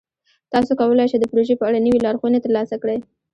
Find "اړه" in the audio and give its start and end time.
1.69-1.79